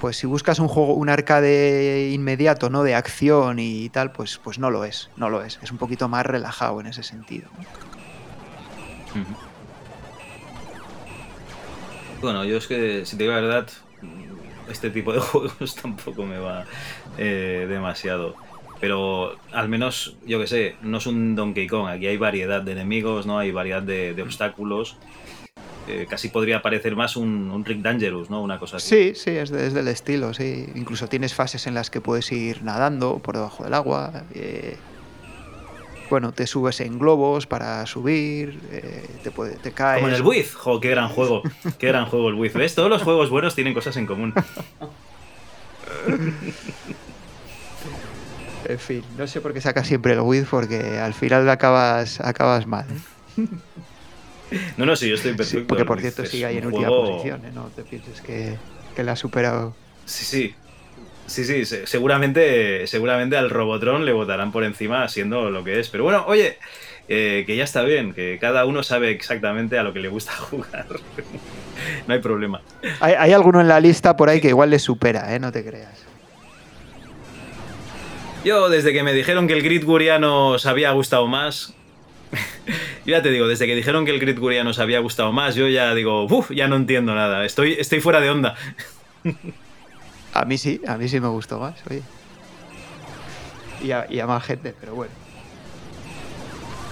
[0.00, 2.82] pues si buscas un juego, un arcade inmediato, ¿no?
[2.82, 5.58] De acción y tal, pues, pues no lo es, no lo es.
[5.62, 7.48] Es un poquito más relajado en ese sentido.
[12.20, 13.68] Bueno, yo es que, si te digo la verdad,
[14.70, 16.64] este tipo de juegos tampoco me va
[17.16, 18.34] eh, demasiado.
[18.80, 21.88] Pero al menos, yo que sé, no es un Donkey Kong.
[21.88, 23.38] Aquí hay variedad de enemigos, ¿no?
[23.38, 24.96] Hay variedad de obstáculos
[26.08, 28.42] casi podría parecer más un, Rick Dangerous, ¿no?
[28.42, 29.12] Una cosa así.
[29.12, 30.66] Sí, sí, es, del estilo, sí.
[30.74, 34.24] Incluso tienes fases en las que puedes ir nadando por debajo del agua.
[34.34, 34.76] Eh,
[36.10, 40.00] bueno, te subes en globos para subir, eh, te, puede, te caes.
[40.00, 41.42] Como en el Wiz, jo, qué gran juego,
[41.78, 42.54] qué gran juego el Wiz.
[42.54, 42.74] ¿Ves?
[42.74, 44.32] Todos los juegos buenos tienen cosas en común.
[48.64, 52.66] en fin, no sé por qué sacas siempre el Wiz, porque al final acabas, acabas
[52.66, 52.86] mal.
[54.76, 55.66] No, no, sí, yo estoy perfecto.
[55.66, 57.50] porque por cierto sigue ahí en última posición, ¿eh?
[57.54, 58.56] No te pienses que,
[58.96, 59.74] que la ha superado.
[60.04, 60.54] Sí, sí.
[61.26, 65.90] Sí, sí, seguramente, seguramente al Robotron le votarán por encima siendo lo que es.
[65.90, 66.56] Pero bueno, oye,
[67.06, 70.32] eh, que ya está bien, que cada uno sabe exactamente a lo que le gusta
[70.36, 70.86] jugar.
[72.06, 72.62] no hay problema.
[73.00, 75.38] Hay, hay, alguno en la lista por ahí que igual le supera, ¿eh?
[75.38, 76.06] No te creas.
[78.44, 81.74] Yo, desde que me dijeron que el Grid Guriano os había gustado más,
[83.06, 85.68] ya te digo, desde que dijeron que el Grid Guria nos había gustado más, yo
[85.68, 88.54] ya digo, uff, ya no entiendo nada, estoy, estoy fuera de onda.
[90.34, 92.02] A mí sí, a mí sí me gustó más, oye.
[93.80, 95.12] Y a, más gente, pero bueno.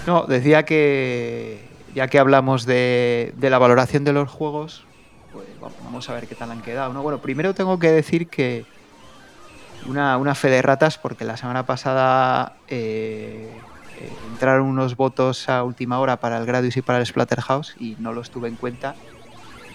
[0.05, 4.85] No, decía que ya que hablamos de, la valoración de los juegos,
[5.33, 5.47] pues
[5.83, 6.93] vamos a ver qué tal han quedado.
[6.93, 7.01] ¿no?
[7.03, 8.65] Bueno, primero tengo que decir que
[9.85, 13.49] una, una fe de ratas, porque la semana pasada eh,
[14.37, 18.13] entraron unos votos a última hora para el Gradius y para el Splatterhouse y no
[18.13, 18.93] los tuve en cuenta.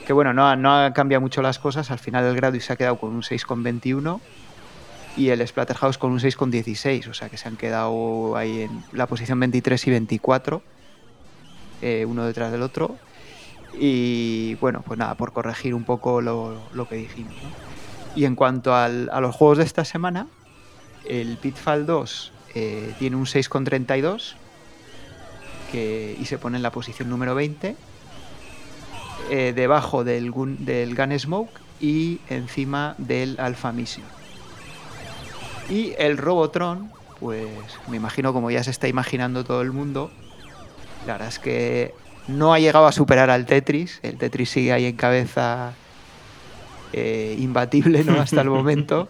[0.07, 1.90] Que bueno, no, no han cambiado mucho las cosas.
[1.90, 4.20] Al final el Gradius se ha quedado con un 6,21
[5.16, 7.09] y el Splatterhouse con un 6,16.
[7.09, 10.62] O sea que se han quedado ahí en la posición 23 y 24,
[11.83, 12.94] eh, uno detrás del otro.
[13.77, 17.35] Y bueno, pues nada, por corregir un poco lo, que dijimos.
[18.14, 20.29] Y en cuanto a los juegos de esta semana,
[21.05, 24.37] el Pitfall 2 eh, tiene un 6,32
[25.74, 27.76] y se pone en la posición número 20,
[29.30, 34.06] eh, debajo del, del Gunsmoke y encima del Alpha Mission.
[35.70, 37.48] Y el Robotron, pues
[37.88, 40.11] me imagino como ya se está imaginando todo el mundo,
[41.06, 41.94] la verdad es que
[42.28, 45.72] no ha llegado a superar al Tetris, el Tetris sigue ahí en cabeza
[46.92, 48.14] eh, imbatible ¿no?
[48.20, 49.08] hasta el momento.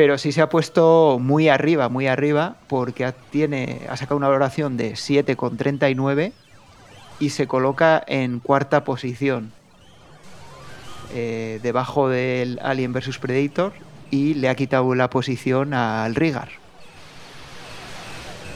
[0.00, 4.78] Pero sí se ha puesto muy arriba, muy arriba, porque tiene, ha sacado una valoración
[4.78, 6.32] de 7,39
[7.18, 9.52] y se coloca en cuarta posición,
[11.12, 13.74] eh, debajo del Alien vs Predator,
[14.10, 16.48] y le ha quitado la posición al Rigar.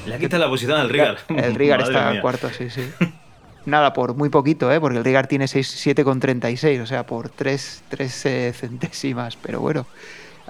[0.06, 1.18] Le ha quitado la posición al Rigar.
[1.28, 2.88] El Rigar está cuarto, sí, sí.
[3.66, 4.80] Nada, por muy poquito, ¿eh?
[4.80, 9.84] porque el Rigar tiene 7,36, o sea, por 3, eh, centésimas, pero bueno.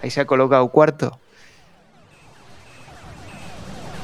[0.02, 1.18] Ahí se ha colocado cuarto.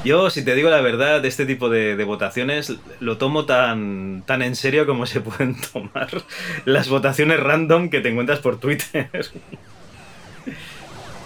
[0.03, 4.55] Yo, si te digo la verdad, este tipo de, votaciones lo tomo tan, tan en
[4.55, 6.09] serio como se pueden tomar
[6.65, 9.09] las votaciones random que te encuentras por Twitter.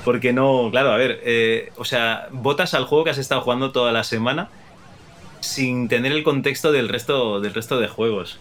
[0.04, 3.72] Porque no, claro, a ver, eh, o sea, votas al juego que has estado jugando
[3.72, 4.50] toda la semana
[5.40, 8.40] sin tener el contexto del resto, del resto de juegos.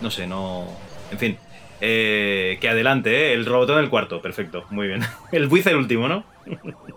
[0.00, 0.66] No sé, no.
[1.10, 1.38] En fin.
[1.80, 3.34] Eh, que adelante, ¿eh?
[3.34, 5.02] el robotón el cuarto, perfecto, muy bien.
[5.32, 6.24] El Wiz el último, ¿no?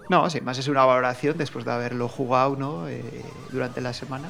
[0.09, 2.87] No, sin más es una valoración después de haberlo jugado ¿no?
[2.87, 3.03] Eh,
[3.51, 4.29] durante la semana.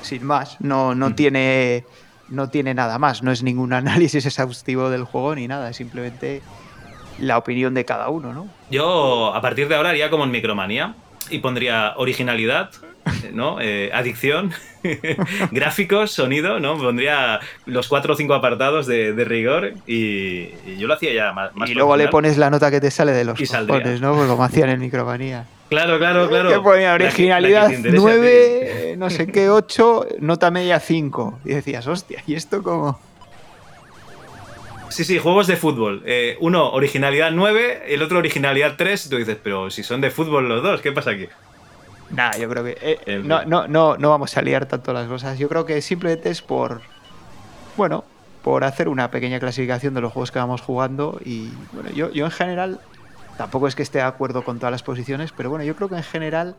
[0.00, 1.84] Sin más, no, no, tiene,
[2.28, 6.42] no tiene nada más, no es ningún análisis exhaustivo del juego ni nada, es simplemente
[7.18, 8.48] la opinión de cada uno, ¿no?
[8.70, 10.94] Yo a partir de ahora haría como en Micromanía
[11.28, 12.70] y pondría originalidad,
[13.32, 13.60] ¿no?
[13.60, 14.52] Eh, adicción,
[15.50, 16.76] gráficos, sonido, ¿no?
[16.78, 21.50] Pondría los cuatro o cinco apartados de, rigor y, yo lo hacía ya más.
[21.68, 24.14] y luego le pones la nota que te sale de los cojones, ¿no?
[24.14, 25.46] Pues como hacían en Micromanía.
[25.68, 26.50] Claro, claro, claro.
[26.50, 31.40] Que ponía originalidad 9, no sé qué, 8, nota media 5.
[31.46, 33.00] Y decías, hostia, ¿y esto cómo?
[34.90, 36.02] Sí, sí, juegos de fútbol.
[36.04, 39.06] Eh, uno, originalidad 9, el otro, originalidad 3.
[39.06, 41.28] Y tú dices, pero si son de fútbol los dos, ¿qué pasa aquí?
[42.12, 42.76] Nada, yo creo que.
[42.80, 45.38] Eh, no, no, no, no vamos a liar tanto las cosas.
[45.38, 46.82] Yo creo que simplemente es por.
[47.76, 48.04] Bueno,
[48.42, 51.18] por hacer una pequeña clasificación de los juegos que vamos jugando.
[51.24, 52.80] Y bueno, yo, yo en general
[53.36, 55.96] tampoco es que esté de acuerdo con todas las posiciones, pero bueno, yo creo que
[55.96, 56.56] en general,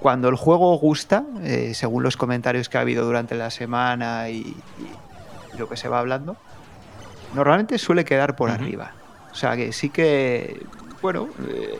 [0.00, 4.56] cuando el juego gusta, eh, según los comentarios que ha habido durante la semana y,
[5.56, 6.36] lo que se va hablando,
[7.32, 8.92] normalmente suele quedar por arriba.
[9.30, 10.66] O sea que sí que,
[11.00, 11.78] bueno, eh,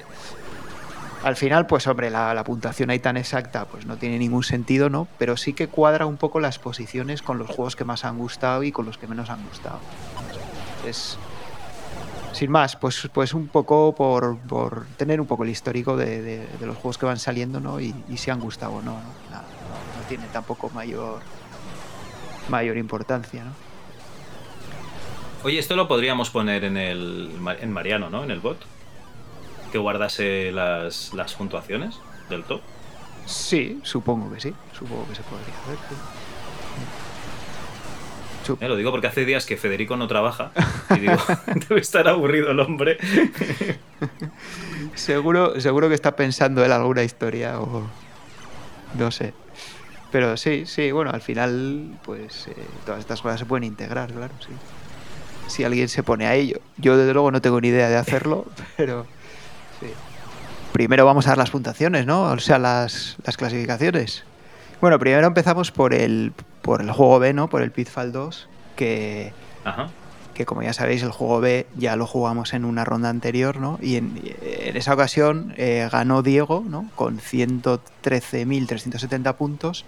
[1.24, 5.08] al final, pues hombre, la, puntuación ahí tan exacta, pues no tiene ningún sentido, ¿no?
[5.18, 8.62] Pero sí que cuadra un poco las posiciones con los juegos que más han gustado
[8.62, 9.78] y con los que menos han gustado.
[10.87, 11.16] Es,
[12.32, 14.37] sin más, pues, pues un poco por,
[14.98, 17.80] tener un poco el histórico de, los juegos que van saliendo, ¿no?
[17.80, 18.98] Y, si han gustado o no, ¿no?
[19.30, 21.20] No, tiene tampoco mayor,
[22.50, 23.52] mayor importancia, ¿no?
[25.42, 28.24] Oye, esto lo podríamos poner en el en Mariano, ¿no?
[28.24, 28.58] En el bot.
[29.74, 31.96] Que guardase las, las puntuaciones
[32.30, 32.60] del top.
[33.26, 34.54] Sí, supongo que sí.
[34.72, 35.78] Supongo que se podría hacer.
[38.60, 40.52] Eh, lo digo porque hace días que Federico no trabaja
[40.90, 41.16] y digo,
[41.68, 42.98] debe estar aburrido el hombre.
[44.94, 47.82] seguro, seguro que está pensando en alguna historia o
[48.96, 49.34] no sé.
[50.12, 52.54] Pero sí, sí, bueno, al final, pues eh,
[52.87, 54.52] todas estas cosas se pueden integrar, claro, sí.
[55.48, 56.60] Si alguien se pone a ello.
[56.76, 59.04] Yo desde luego no tengo ni idea de hacerlo, pero
[59.80, 59.87] sí.
[60.72, 62.24] Primero vamos a dar las puntuaciones, ¿no?
[62.24, 64.24] O sea, las, las clasificaciones.
[64.80, 66.32] Bueno, primero empezamos por el,
[66.62, 67.48] por el juego B, ¿no?
[67.48, 69.32] Por el Pitfall 2, que,
[70.34, 73.78] que como ya sabéis, el juego B ya lo jugamos en una ronda anterior, ¿no?
[73.80, 76.88] Y en, esa ocasión eh, ganó Diego, ¿no?
[76.96, 79.84] Con 113.370 puntos.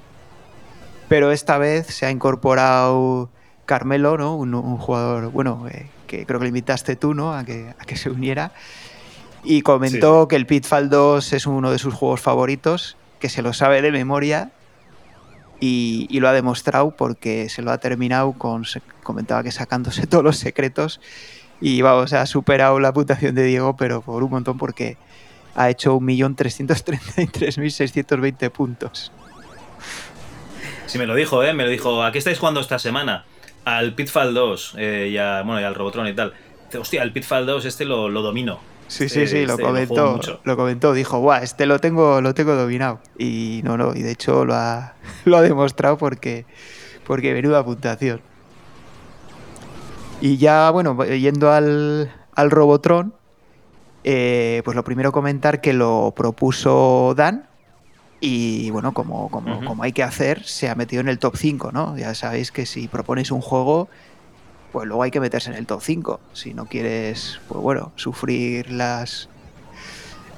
[1.08, 3.28] Pero esta vez se ha incorporado
[3.64, 4.36] Carmelo, ¿no?
[4.36, 7.34] Un, jugador, bueno, eh, que creo que le invitaste tú, ¿no?
[7.34, 8.52] A que, a que se uniera.
[9.48, 13.52] Y comentó que el Pitfall 2 es uno de sus juegos favoritos, que se lo
[13.52, 14.50] sabe de memoria
[15.60, 18.64] y, lo ha demostrado porque se lo ha terminado con,
[19.04, 21.00] comentaba que sacándose todos los secretos
[21.60, 24.96] y vamos, ha superado la puntuación de Diego, pero por un montón porque
[25.54, 29.12] ha hecho 1.333.620 puntos.
[30.86, 31.54] Sí, me lo dijo, ¿eh?
[31.54, 33.24] Me lo dijo, ¿a qué estáis jugando esta semana?
[33.64, 36.34] Al Pitfall 2 eh, y, bueno, y al Robotron y tal.
[36.78, 38.58] Hostia, el Pitfall 2 este lo, lo domino.
[38.88, 40.20] Sí, sí, sí, lo este comentó.
[40.44, 43.00] Lo, comentó, dijo, guau, este lo tengo, lo tengo dominado.
[43.18, 44.94] Y no, no, y de hecho lo ha,
[45.24, 46.46] lo ha demostrado porque,
[47.06, 48.20] porque menuda puntuación.
[50.20, 53.12] Y ya, bueno, yendo al, al Robotron,
[54.04, 57.48] eh, pues lo primero comentar que lo propuso Dan.
[58.20, 61.70] Y bueno, como, como, como hay que hacer, se ha metido en el top 5,
[61.70, 61.98] ¿no?
[61.98, 63.88] Ya sabéis que si proponéis un juego,
[64.72, 66.20] pues luego hay que meterse en el top 5.
[66.32, 69.28] Si no quieres, pues bueno, sufrir las,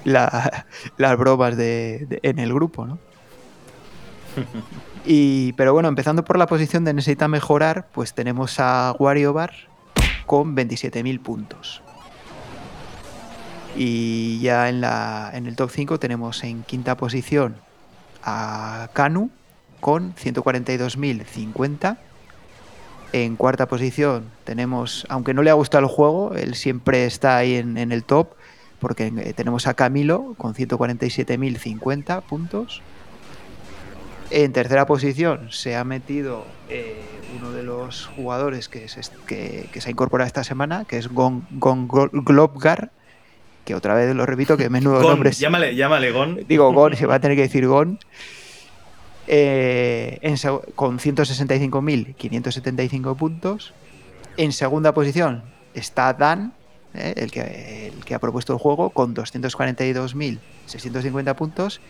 [0.05, 2.99] las bromas de, en el grupo, ¿no?
[5.11, 9.55] Y, pero bueno, empezando por la posición de necesita mejorar, pues tenemos a Wario Bar
[10.27, 11.81] con 27.000 puntos.
[13.75, 17.57] Y ya en, la, en el top 5 tenemos en quinta posición
[18.23, 19.31] a Kanu
[19.81, 21.97] con 142.050
[23.13, 27.55] en cuarta posición tenemos, aunque no le ha gustado el juego, él siempre está ahí
[27.57, 28.35] en, el top,
[28.79, 32.83] porque eh, tenemos a Camilo con 147.050 puntos.
[34.31, 37.01] En tercera posición se ha metido eh,
[37.39, 41.47] uno de los jugadores que se, que, se ha incorporado esta semana, que es Gon,
[41.51, 42.91] Globgar,
[43.65, 45.33] que otra vez lo repito, que menudo nombre.
[45.33, 46.41] Llámale, llámale Gon.
[46.47, 47.99] Digo Gon, se va a tener que decir Gon.
[49.31, 50.35] Eh,
[50.75, 53.75] con 165.575 puntos.
[54.39, 55.43] En segunda posición
[55.75, 56.55] está Dan,
[56.95, 61.83] eh, el, que, el que ha propuesto el juego, con 242.650 puntos,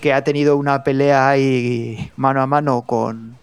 [0.00, 3.36] que ha tenido una pelea ahí mano a mano con,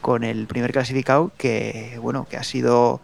[0.00, 3.02] con el primer clasificado, que bueno, que ha sido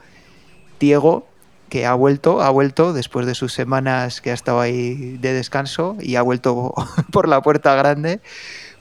[0.78, 1.26] Diego,
[1.68, 5.98] que ha vuelto, ha vuelto después de sus semanas que ha estado ahí de descanso
[6.00, 6.72] y ha vuelto
[7.12, 8.22] por la puerta grande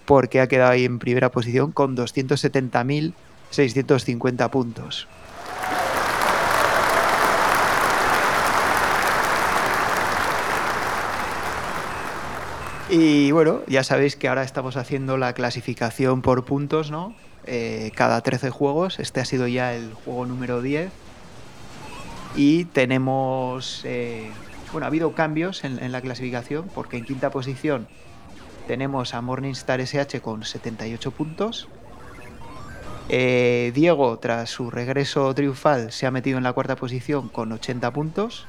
[0.10, 5.08] porque ha quedado ahí en primera posición con 270.650 puntos.
[12.90, 17.14] Y bueno, ya sabéis que ahora estamos haciendo la clasificación por puntos, ¿no?
[17.46, 19.00] Eh, cada 13 juegos.
[19.00, 20.90] Este ha sido ya el juego número 10.
[22.36, 24.32] Y tenemos eh,
[24.72, 27.88] bueno, ha habido cambios en, la clasificación porque en quinta posición
[28.70, 31.68] tenemos a Morningstar SH con 78 puntos.
[33.10, 37.92] Eh, Diego, tras su regreso triunfal, se ha metido en la cuarta posición con 80
[37.92, 38.46] puntos.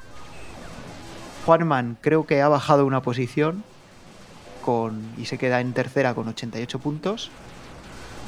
[1.46, 3.64] Juanman creo que ha bajado una posición
[4.60, 7.30] con, y se queda en tercera con 88 puntos.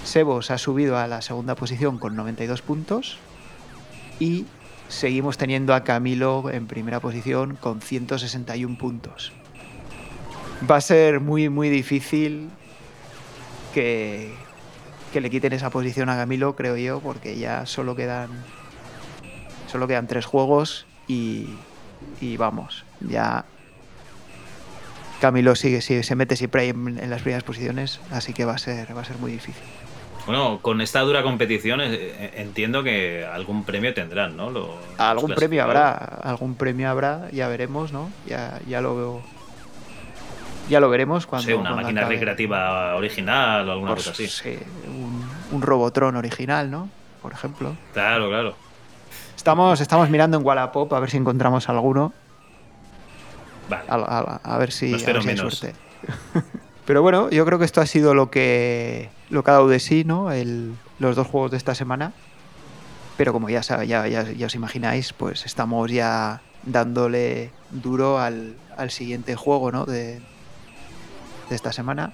[0.02, 3.18] Sebos ha subido a la segunda posición con 92 puntos.
[4.18, 4.46] Y
[4.88, 9.34] seguimos teniendo a Camilo en primera posición con 161 puntos.
[10.70, 12.48] Va a ser muy, muy difícil
[13.74, 14.32] que,
[15.12, 18.30] que le quiten esa posición a Camilo, creo yo, porque ya solo quedan,
[19.70, 21.48] solo quedan tres juegos y,
[22.20, 23.44] y vamos, ya
[25.22, 28.58] Camilo sigue, sigue, se mete siempre ahí en, las primeras posiciones, así que va a
[28.58, 29.62] ser, va a ser muy difícil.
[30.26, 34.50] Bueno, con esta dura competición eh, eh, entiendo que algún premio tendrán, ¿no?
[34.98, 38.10] algún premio habrá, algún premio habrá, ya veremos, ¿no?
[38.26, 39.22] Ya, ya lo veo.
[40.68, 41.46] Ya lo veremos cuando.
[41.46, 44.26] Sí, una máquina recreativa original o alguna cosa así.
[44.28, 46.88] Sí, un, un, Robotron original, ¿no?
[47.20, 47.76] Por ejemplo.
[47.92, 48.54] Claro, claro.
[49.36, 52.12] Estamos, estamos mirando en Wallapop a ver si encontramos alguno.
[53.68, 53.84] Vale.
[53.88, 55.66] A, ver si, espero menos.
[56.84, 59.80] Pero bueno, yo creo que esto ha sido lo que, lo que ha dado de
[59.80, 60.28] sí, ¿no?
[60.98, 62.12] los dos juegos de esta semana.
[63.16, 68.56] Pero como ya, ya, ya, os imagináis, pues estamos ya dándole duro al,
[68.88, 69.84] siguiente juego, ¿no?
[69.84, 70.20] De,
[71.48, 72.12] de esta semana.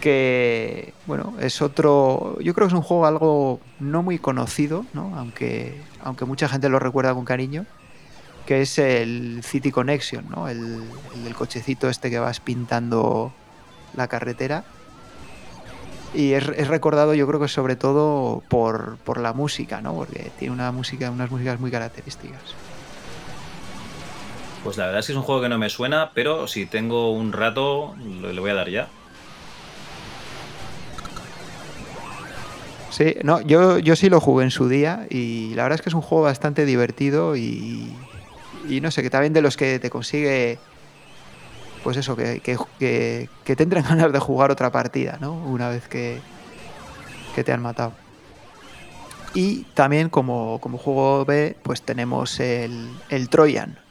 [0.00, 2.38] Que, bueno, es otro.
[2.40, 5.16] Yo creo que es un juego algo no muy conocido, ¿no?
[5.16, 7.66] Aunque, aunque mucha gente lo recuerda con cariño
[8.46, 10.48] que es el City Connection, ¿no?
[10.48, 10.84] El,
[11.26, 13.32] el, cochecito este que vas pintando
[13.94, 14.64] la carretera.
[16.14, 19.94] Y es, recordado yo creo que sobre todo por, por, la música, ¿no?
[19.94, 22.40] Porque tiene una música, unas músicas muy características.
[24.66, 27.12] Pues la verdad es que es un juego que no me suena, pero si tengo
[27.12, 28.88] un rato le voy a dar ya.
[32.90, 35.90] Sí, no, yo, yo sí lo jugué en su día y la verdad es que
[35.90, 37.94] es un juego bastante divertido y,
[38.68, 40.58] y no sé, que también de los que te consigue,
[41.84, 45.32] pues eso, que, que, que, entren ganas de jugar otra partida, ¿no?
[45.32, 46.18] Una vez que,
[47.36, 47.92] que te han matado.
[49.32, 53.85] Y también como, como juego B, pues tenemos el, el Troyan,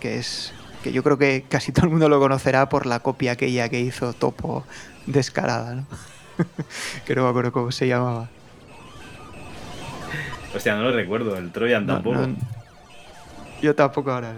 [0.00, 3.32] que es que yo creo que casi todo el mundo lo conocerá por la copia
[3.32, 4.64] aquella que hizo Topo
[5.06, 5.86] descarada, ¿no?
[7.06, 8.28] que no me acuerdo cómo se llamaba.
[10.54, 12.26] Hostia, no lo recuerdo, el Troyan tampoco.
[13.60, 14.34] Yo tampoco ahora.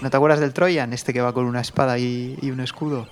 [0.00, 0.92] ¿No te acuerdas del Troyan?
[0.92, 3.08] Este que va con una espada y, un escudo.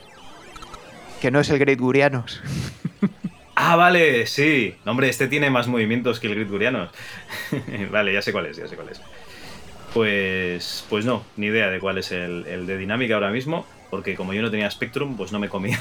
[1.20, 2.42] Que no es el Great Gurianos.
[3.56, 4.74] Ah, vale, sí.
[4.84, 6.90] hombre, este tiene más movimientos que el Great Gurianos.
[7.92, 9.00] vale, ya sé cuál es, ya sé cuál es.
[9.94, 14.16] Pues, pues no, ni idea de cuál es el, el de dinámica ahora mismo, porque
[14.16, 15.80] como yo no tenía Spectrum, pues no me comía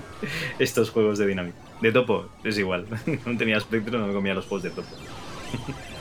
[0.58, 1.58] estos juegos de dinámica.
[1.80, 2.86] De topo, es igual.
[3.26, 4.88] no tenía Spectrum, no me comía los juegos de topo.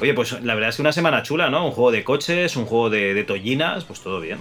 [0.00, 1.66] Oye, pues la verdad es que una semana chula, ¿no?
[1.66, 4.38] Un juego de coches, un juego de, tollinas, pues todo bien.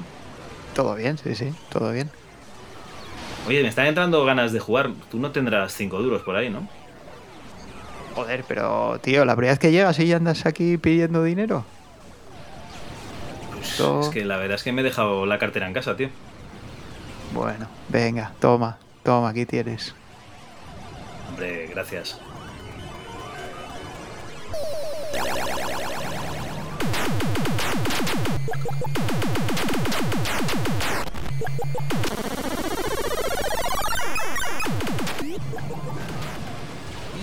[0.74, 2.10] Todo bien, sí, sí, todo bien.
[3.46, 4.92] Oye, me están entrando ganas de jugar.
[5.12, 6.70] Tú no tendrás cinco duros por ahí, ¿no?
[8.20, 11.64] Joder, pero tío, la primera vez que llegas y andas aquí pidiendo dinero.
[13.54, 16.10] Pues es que la verdad es que me he dejado la cartera en casa, tío.
[17.34, 19.96] Bueno, venga, toma, toma, aquí tienes.
[21.30, 22.20] Hombre, gracias.